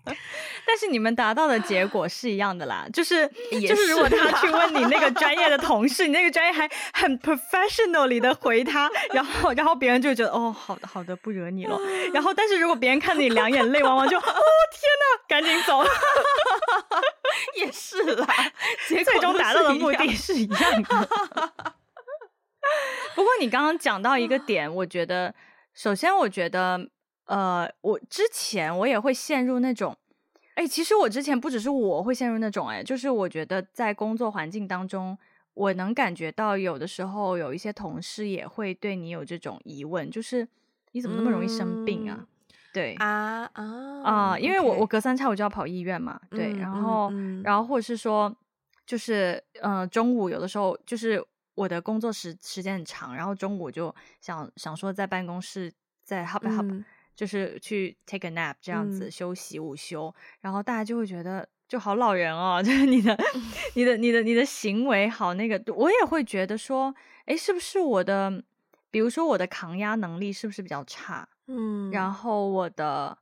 [0.68, 11.80] 但是你们达到的结果是一样的啦，就是就是如果他去问你那个专业的同事， 你那个专业还很 professionally 的回他，然后然后别人就觉得哦，好的好的，不惹你了。
[12.14, 15.84] 然后但是如果别人看你两眼泪汪汪，就 哦天哪，赶紧走。
[17.56, 18.28] 也是啦，
[18.88, 21.10] 最终达到的目的是一样的。
[23.14, 25.34] 不过你刚刚讲到一个点，我觉得
[25.74, 26.90] 首先我觉得。
[27.26, 29.96] 呃，我之前我也会陷入那种，
[30.54, 35.18] 哎，其实我之前不只是我会陷入那种，哎，就是我觉得在工作环境当中，
[35.54, 40.48] 我能感觉到有的时候有一些同事也会对你有这种疑问，就是
[40.92, 42.18] 你怎么那么容易生病啊？
[42.20, 42.28] 嗯、
[42.72, 44.40] 对啊啊啊！
[44.40, 48.32] 因为我.我隔三差五就要跑医院嘛，对，嗯、然后、嗯、然后或者是说，
[48.86, 56.86] 就是呃中午有的时候就是我的工作时时间很长，然后中午就想想说在办公室在 hub、嗯。
[57.16, 63.18] 就是去 take a nap 这样子休息午休，嗯、然后大家就会觉得就好老人哦， 就是你的、
[63.74, 66.94] 你的、你的、你的行为好那个，我也会觉得说，
[67.26, 68.44] 哎，是不是我的，
[68.92, 71.28] 比如说我的抗压能力是不是比较差？
[71.48, 73.18] 嗯，然后我的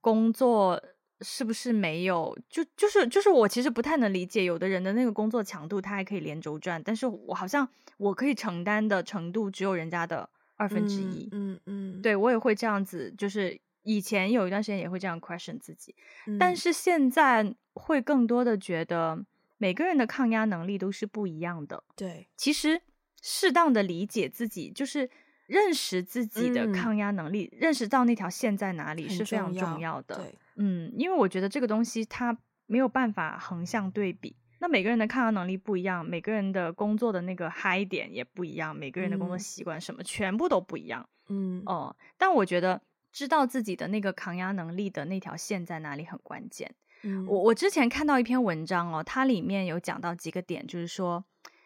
[0.00, 0.82] 工作
[1.20, 2.36] 是不是没有？
[2.48, 10.30] 就就是就是我其实不太能理解，有的人的那个工作强度他还可以连轴转，但是我好像我可以承担的程度只有人家的。
[10.56, 15.94] 二分之一，嗯嗯，嗯，对，我也会这样子，就是以前有一段时间也会这样 question 自己，
[16.26, 19.24] 嗯，但是现在会更多的觉得
[19.58, 21.82] 每个人的抗压能力都是不一样的。
[21.96, 22.80] 对，其实
[23.20, 25.10] 适当的理解自己，就是
[25.46, 30.16] 认识自己的抗压能力，嗯，认识到那条线在哪里是非常重要的。
[30.16, 32.36] 对，嗯，因为我觉得这个东西它
[32.66, 34.36] 没有办法横向对比。
[34.64, 41.06] 那每个人的抗压能力不一样，每个人的工作的那个嗨点也不一样，每个人的工作习惯什么、嗯、全部都不一样。
[41.28, 42.80] 嗯哦、呃，但我觉得
[43.12, 46.74] 知道自己的那个抗压能力的那条线在哪里很关键。
[47.02, 51.22] 嗯，我我之前看到一篇文章哦，它里面有讲到几个点，就是说，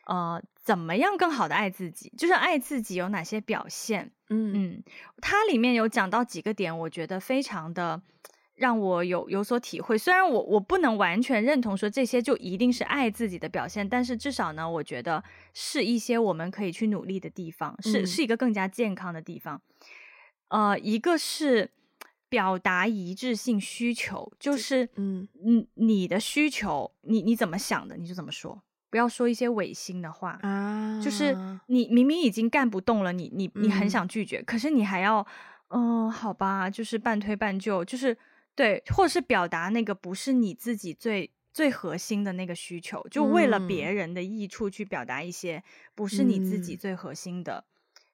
[0.07, 4.11] 呃，怎么样更好的爱自己，就是爱自己有哪些表现？
[4.29, 4.83] 嗯嗯，
[5.23, 8.03] 它里面有讲到几个点，我觉得非常的。
[8.59, 15.23] 让我有有所体会，虽然我我不能完全认同说这些就一定是爱自己的表现，但是至少呢，我觉得
[15.55, 19.63] 是一些我们可以去努力的地方，是是一个更加健康的地方。
[20.49, 21.71] 呃，一个是
[22.29, 31.01] 表达一致性需求，就是嗯嗯，你的需求，你你怎么想的，你就怎么说，不要说一些违心的话啊。
[31.01, 31.37] 就是
[31.69, 35.25] 你明明已经干不动了，你你你很想拒绝，嗯，可是你还要
[35.69, 38.17] 嗯，好吧，就是半推半就，就是。
[38.59, 45.63] 对，或者是表达那个不是你自己最最核心的那个需求，就为了别人的益处去表达一些
[45.95, 47.65] 不是你自己最核心的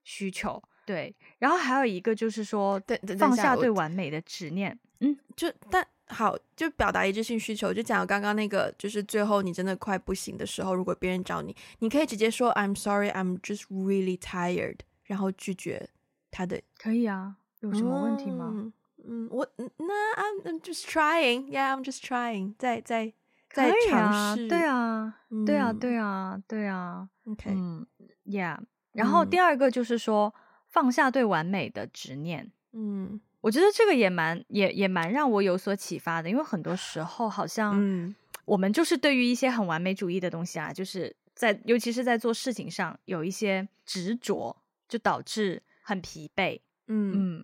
[0.02, 0.62] 需求。
[0.62, 4.78] 嗯、对，然后还有一个就是说，对，放下对完美的执念。
[5.00, 15.88] 嗯，就但好，就表达一致性需求，就讲刚刚那个，就是最后你真的快不行的时候，如果别人找你，你可以直接说 I'm sorry, I'm just really tired，然后拒绝
[16.30, 16.60] 他的。
[16.76, 18.52] 可以啊，有什么问题吗？
[18.54, 18.72] 嗯
[19.06, 23.12] 嗯，我那 I'm, I'm just trying, yeah, I'm just trying，在在
[23.50, 27.86] 在尝试，对啊，嗯、对啊，对啊，对啊，，OK，嗯
[28.24, 28.58] ，Yeah，
[28.92, 32.50] 然后第二个就是说、嗯、放下对完美的执念。
[32.72, 38.14] 嗯，我觉得这个也蛮也也蛮让我有所启发的，因为很多时候好像
[38.46, 44.56] 我们就是对于一些很完美主义的东西啊，就是在尤其是在做事情上有一些执着，
[44.88, 46.60] 就导致很疲惫。
[46.86, 47.12] 嗯。
[47.14, 47.43] 嗯，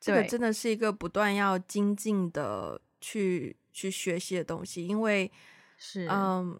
[0.00, 5.30] 这个真的是一个不断要精进的去去学习的东西，因为
[5.76, 6.58] 是嗯。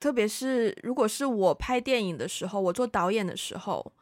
[0.00, 3.92] 特别是如果是我拍电影的时候，我做导演的时候，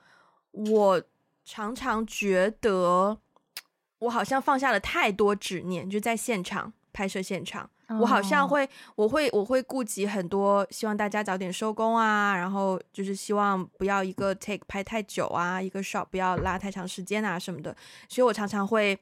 [0.53, 1.03] 我
[1.45, 3.18] 常常觉得
[3.99, 7.68] 我好像放下了太多执念，就在现场拍摄现场，
[8.01, 17.74] 我好像会，我会，我会顾及很多，希望大家早点收工啊，然后就是希望不要一个 take 拍太久啊，一个 shot 不要拉太长时间啊什么的，
[18.09, 18.99] 所以我常常会，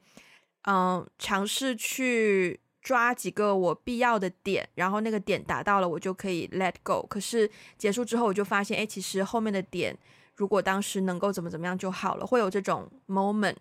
[0.63, 2.59] 嗯，尝试去。
[2.79, 7.05] 抓几个我必要的点，然后那个点达到了，我就可以 let go。
[7.09, 9.93] 可是结束之后，我就发现，哎，其实后面的点，
[10.35, 13.57] 如果当时能够怎么怎么样就好了，会有这种 moment。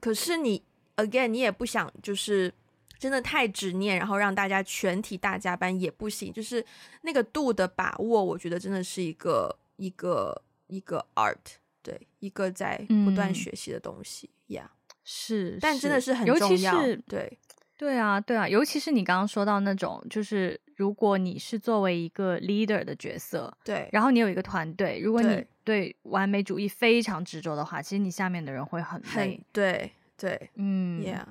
[0.00, 0.60] 可是你
[0.96, 2.52] again，你也不想就是
[2.98, 6.32] 真的太执念，然后让大家全体大加班也不行。
[6.32, 6.64] 就是
[7.02, 11.36] 那个度的把握，我觉得真的是一个一个一个 art，
[11.82, 14.70] 对，一个在不断学习的东西呀。
[14.70, 16.74] 嗯、yeah, 是，但真的是很重要，
[17.06, 17.38] 对。
[17.78, 29.38] 对啊，对啊，尤其是你刚刚说到那种，就是如果你是作为一个 leader 的角色，对，然后你有一个团队，如果你对完美主义非常执着的话，其实你下面的人会很累。
[29.52, 31.22] 对对，嗯，yeah，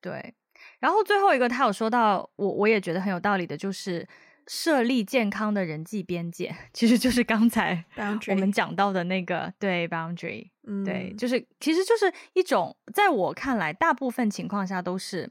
[0.00, 0.32] 对。
[0.80, 4.06] 然后最后一个，他有说到，我我也觉得很有道理的，就是
[4.46, 7.84] 设立健康的人际边界， 其实就是刚才
[8.28, 15.30] 我们讲到的那个对 boundary，嗯，对，就是其实就是一种，在我看来，大部分情况下都是。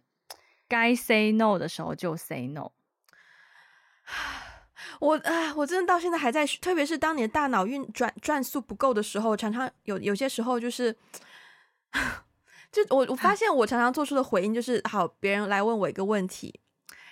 [0.69, 2.71] 该 say no 的时候就 say no。
[4.99, 10.93] 我啊，我真的到现在还在，特别是当你的大脑运转转速不够的时候，常常有有些时候就是，
[12.71, 16.59] 就我我发现我常常做出的回应就是，好，别人来问我一个问题，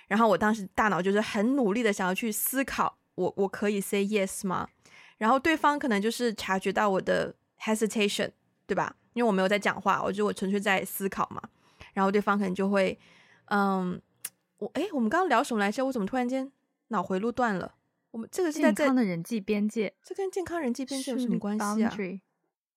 [0.07, 4.67] 然后我当时大脑就是很努力的想要去思考，我我可以 say yes 吗？
[5.17, 8.31] 然后对方可能就是察觉到我的 hesitation，
[8.67, 8.95] 对吧？
[9.13, 11.41] 因为我没有在讲话，我就我纯粹在思考嘛，
[11.93, 12.97] 然后对方可能就会。
[13.49, 14.01] 嗯，
[14.57, 15.85] 我诶，我们刚刚聊什么来着？
[15.85, 16.51] 我怎么突然间
[16.87, 17.75] 脑回路断了？
[18.09, 21.95] 我们这个是在健康的人际边界，这跟健康人际边界有什么关系啊？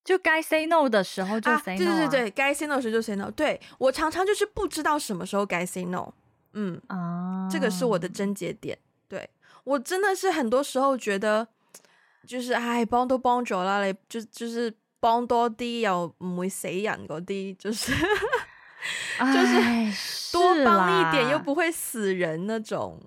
[0.08, 3.30] 就该 say no 的时候就 say no，啊，对对对，该 say no 的时候就 say no。
[3.32, 6.10] 对，我常常就是不知道什么时候该 say no。
[6.54, 8.78] 嗯啊，这个是我的症结点。
[9.06, 9.28] 对，
[9.64, 11.46] 我真的是很多时候觉得，
[12.26, 17.92] 就是哎，帮都帮咗啦，你就就是帮多啲又唔会死人嗰啲，就是。
[19.20, 22.98] 就是 多帮一点又不会死人那种，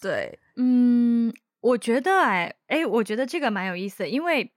[0.00, 1.30] 对，嗯，
[1.60, 4.50] 我觉得哎哎，我觉得这个蛮有意思的，因为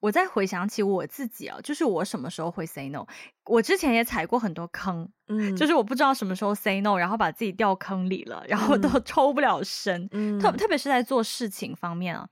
[0.00, 3.06] 我在回想起我自己啊，就是我什么时候会 say no，
[3.46, 12.28] 我之前也踩过很多坑，嗯，就是我不知道什么时候 say no，然后把自己掉坑里了，然后都 抽不了身，嗯，特特别是在做事情方面啊，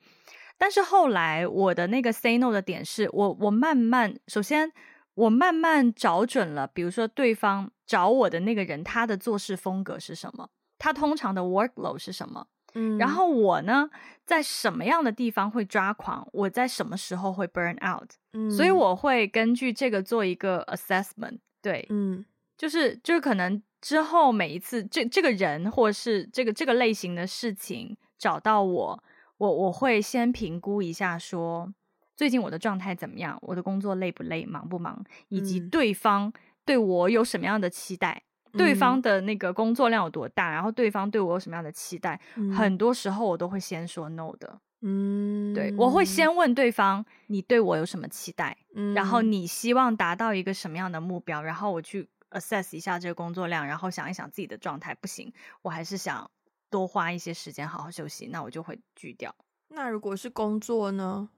[0.56, 4.72] 但是后来我的那个 say no 的点是我我慢慢首先。
[5.16, 10.50] 我慢慢找准了，比如说对方找我的那个人，他的做事风格是什么？
[10.76, 12.48] 他通常的 workload 是什么？
[12.76, 13.90] 嗯，然后我呢，
[14.24, 16.28] 在什么样的地方会抓狂？
[16.32, 18.10] 我在什么时候会 burn out？
[18.34, 21.38] 嗯，所以我会根据这个做一个 assessment。
[21.62, 22.24] 对，嗯，
[22.56, 29.02] 就是就是可能之后每一次这这个人或是这个这个类型的事情找到我，
[29.38, 31.72] 我我会先评估一下说。
[32.14, 33.38] 最近我的状态怎么样？
[33.42, 34.46] 我的工作累不累？
[34.46, 35.04] 忙不忙？
[35.28, 36.32] 以及对方
[36.64, 38.22] 对我有什么样的期待？
[38.56, 40.50] 嗯、对方的那个工作量有多大？
[40.50, 42.20] 然后对方对我有什么样的期待？
[42.36, 44.60] 嗯、很多时候我都会先说 no 的。
[44.82, 48.56] 嗯，对，我会先问对方，你对我有什么期待？
[48.74, 51.42] 嗯、然后你希望达到一个什么样的目标？
[51.42, 55.32] 然后我去 assess 一下这个工作量，然后想一想自己的状态，不行，
[55.62, 56.30] 我还是想
[56.70, 59.34] 多花一些时间好好休息，那我就会拒掉。
[59.68, 61.28] 那如果是工作呢？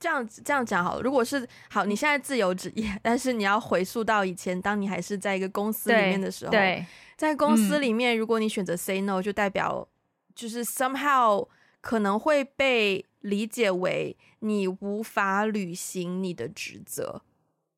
[0.00, 6.84] 这样子这样讲好了，如果是好，你现在自由职业， 但是你要回溯到以前，当你还是在一个公司里面的时候，对，
[7.16, 9.86] 在公司里面，如果你选择 say no，就代表
[10.34, 11.46] 就是 somehow
[11.82, 17.20] 可能会被理解为你无法履行你的职责。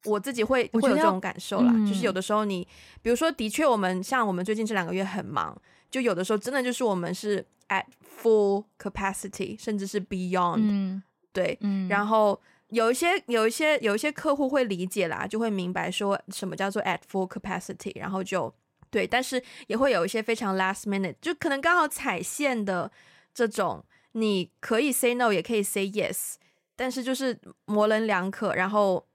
[0.05, 2.67] 我自己会会有这种感受啦，嗯、就是有的时候你，
[3.03, 5.57] 比如说，的确我们像我们最近这两个月很忙，
[5.91, 7.85] 就有的时候真的就是我们是 at
[8.21, 10.59] full capacity，甚至是 beyond。
[10.59, 11.03] 嗯
[11.33, 18.53] 对，嗯，然后有一些有一些有一些客户会理解啦，就会明白说什么叫做 at full capacity，然后就
[18.91, 22.91] 对，但是也会有一些非常 last minute，就可能刚好踩线的
[23.35, 26.35] 这种，你可以 say no，也可以 say yes，
[26.77, 29.07] 但是就是模棱两可，然后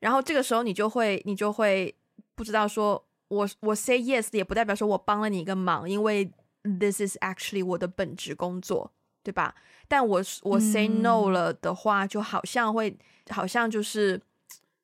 [0.00, 1.94] 然后这个时候你就会你就会
[2.34, 6.30] 不知道说我我 say yes 也不代表说我帮了你一个忙，因为
[6.62, 8.92] this is actually 我的本职工作，
[9.24, 9.52] 对吧？
[9.88, 12.98] 但我我 say no 了的话，就好像会、嗯、
[13.30, 14.20] 好像就是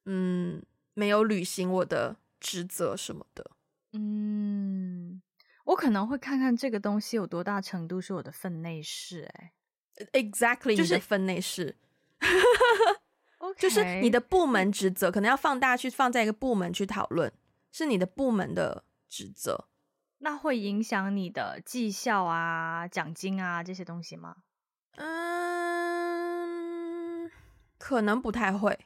[0.07, 0.61] 嗯
[0.95, 3.49] 没有履行我的职责什么的。
[3.93, 5.23] 嗯，
[5.65, 9.53] 我可能会看看这个东西有多大程度是我的分内事、欸，
[10.13, 11.77] 哎，exactly 就是分内事。
[13.59, 17.31] 就是你的部门职责，可能要放大去放在一个部门去讨论，
[17.73, 19.67] 是你的部门的职责，
[20.21, 24.37] 那会影响你的绩效啊、奖金啊这些东西吗？
[24.97, 25.11] 嗯，
[27.79, 28.79] 可能不太会。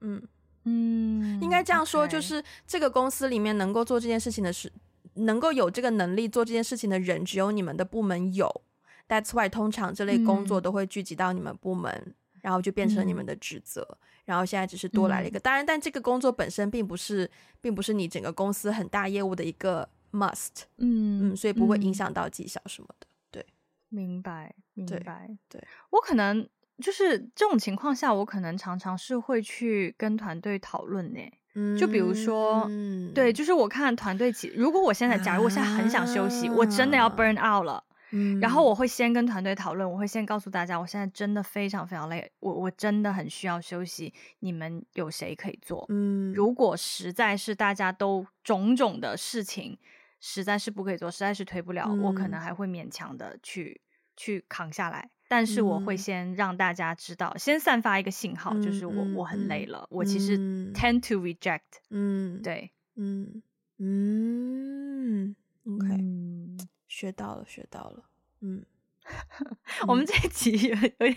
[0.00, 0.26] 嗯
[0.64, 4.72] 嗯，应该这样说，就是这个公司里面能够做这件事情的是，
[5.14, 8.62] 能够有这个能力做这件事情的人，只有你们的部门有。
[9.08, 11.92] That's why 通常这类工作都会聚集到你们部门。
[12.06, 15.38] 嗯然后就变成你们的职责，嗯、然后现在只是多来了一个。
[15.38, 20.64] 当然，但这个工作本身并不是，并不是你整个公司很大业务的一个 must。
[20.76, 23.06] 嗯嗯，所以不会影响到绩效什么的。
[23.30, 23.44] 对，
[23.88, 25.26] 明白明白。
[25.48, 26.48] 对，对我可能
[26.78, 31.20] 就是这种情况下，我可能常常是会去跟团队讨论呢。
[31.54, 37.84] 嗯，就比如说，嗯，对，就是我看团队起，如果我现在，假如我现在很想休息，啊、我真的要 burn out 了。
[38.14, 45.84] 嗯，然后我会先跟团队讨论，我会先告诉大家，我现在真的非常非常累，我我真的很需要休息，你们有谁可以做？
[45.90, 49.78] 嗯，如果实在是大家都种种的事情
[50.22, 53.82] 实在是不可以做，实在是推不了，嗯，我可能还会勉强的去
[54.16, 60.38] 去扛下来，但是我会先让大家知道，嗯，先散发一个信号，就是我，嗯，我很累了，嗯，我其实
[60.72, 61.60] tend to reject，
[61.90, 63.42] 嗯，对，嗯
[63.78, 65.88] 嗯，OK。
[65.98, 66.58] 嗯。
[66.88, 68.04] 学到了，学到了。
[68.42, 68.62] 嗯，
[69.88, 70.78] 我们这一集有有
[71.14, 71.16] 点，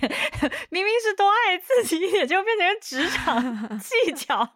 [0.72, 4.56] 明明是多爱自己一点，就变成职场技巧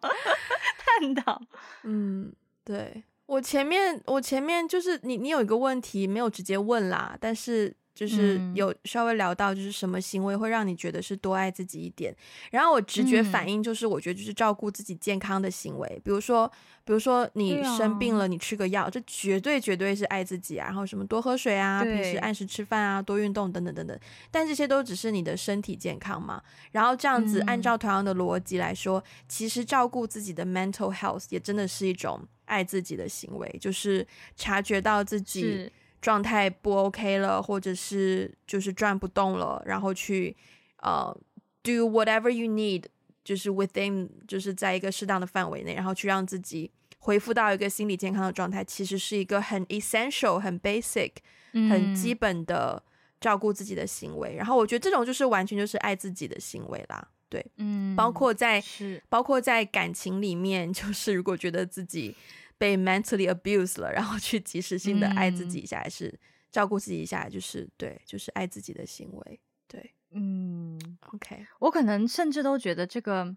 [0.78, 1.42] 探讨。
[1.84, 2.34] 嗯，
[2.64, 7.74] 对，我前面，我前面就是你，你有一个问题没有直接问啦，但是。
[7.92, 12.16] 就是有稍微聊到，就是什么行为会让你觉得是多爱自己一点。
[12.50, 15.86] 然后我直觉反应就是，我觉得就是照顾自己健康的行为。
[15.96, 16.50] 嗯、比如说，
[16.82, 20.68] 比如说你生病了，你吃个药，这绝对绝对是爱自己啊。
[20.68, 23.98] 然后什么多喝水啊，平时按时吃饭啊，多运动等等等等。
[24.30, 26.42] 但这些都只是你的身体健康嘛。
[26.70, 35.70] 然后这样子按照同样的逻辑来说，嗯、其实照顾自己的 mental health 也真的是一种爱自己的行为，就是察觉到自己。
[36.02, 40.34] 状态不 OK 了，或者是就是转不动了，然后去
[40.78, 41.20] 呃、uh,
[41.62, 42.84] do whatever you need，
[43.22, 46.70] 就是 within，就是在一个适当的范围内，然后去让自己
[47.00, 51.12] 恢复到一个心理健康的状态，其实是一个很 essential、很 basic、
[51.52, 52.82] 很基本的
[53.20, 54.30] 照顾自己的行为。
[54.30, 62.14] 嗯、然后我觉得这种就是完全就是爱自己的行为啦，对，嗯，包括在是包括在感情里面， 就是如果觉得自己。
[62.60, 66.20] 被 mentally abused 了，然后去及时性的爱自己一下，嗯、还是
[66.52, 69.40] 照顾自己一下，就是对，就是爱自己的行为。
[69.66, 70.78] 对，嗯
[71.10, 73.34] ，OK，我可能甚至都觉得这个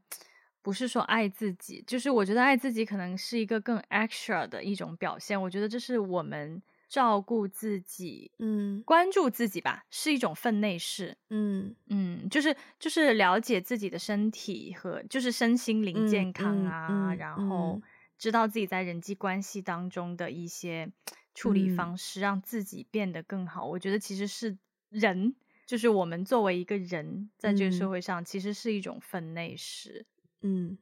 [0.61, 5.41] 不是说爱自己，就是我觉得爱自己可能是一个更 extra 的一种表现。
[5.41, 6.61] 我觉得这是我们
[6.93, 11.17] 照顾自己，嗯，关注自己吧，是一种分内事。
[11.31, 17.81] 嗯嗯，就是就是了解自己的身体和就是身心灵健康啊，嗯嗯嗯、然后。
[18.15, 20.89] 知道自己在人际关系当中的一些
[21.33, 23.65] 处理方式，嗯、让自己变得更好。
[23.65, 24.57] 我觉得其实是
[24.89, 25.35] 人，
[25.65, 30.05] 就是我们作为一个人，在这个社会上，嗯、其实是一种分内事。
[30.41, 30.77] 嗯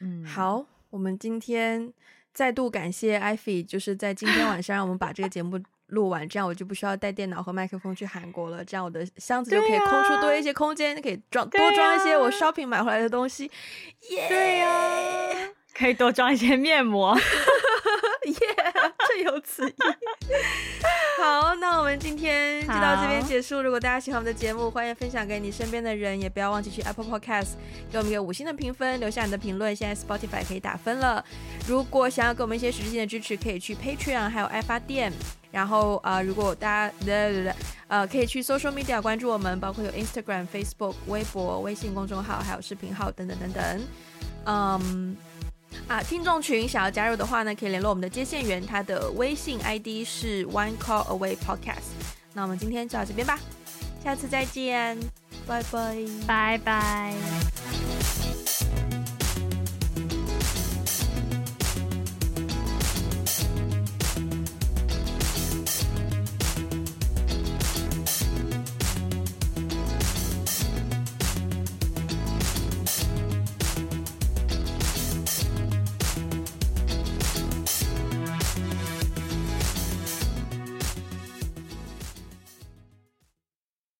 [0.00, 1.92] 嗯，好，我们今天
[2.36, 13.50] 再度感谢 Ivy，就是在今天晚上让我们把这个节目录完，这样我就不需要带电脑和麦克风去韩国了，这样我的箱子就可以空出多一些空间，可以装多装一些我 shopping 买回来的东西。
[14.10, 15.48] 耶，对呀。
[15.72, 17.14] 可以多装一些面膜，
[18.24, 18.34] 耶，
[19.08, 19.74] 这有此意。
[21.18, 23.62] 好，那我们今天就到这边结束。
[23.62, 27.52] 如果大家喜欢我们的节目，欢迎分享给你身边的人，也不要忘记去 Apple Podcast
[27.90, 29.74] 给我们一个五星的评分，留下你的评论。
[29.74, 31.24] 现在 Spotify 可以打分了。
[31.66, 35.10] 如果想要给我们一些实质性的支持，可以去 Patreon，还有爱发电。
[35.50, 37.54] 然后啊、呃，如果大家对对对，
[37.88, 43.80] 呃，可以去 Social Media 关注我们，包括有 Instagram、Facebook、微博、微信公众号，还有视频号等等等等。
[44.44, 45.16] 嗯。
[45.88, 51.94] 啊，听众群想要加入的话呢，可以联络我们的接线员，他的微信 ID 是 One Call Away Podcast。
[52.32, 53.38] 那我们今天就到这边吧，
[54.02, 54.98] 下次再见，
[55.46, 57.95] 拜拜，拜拜。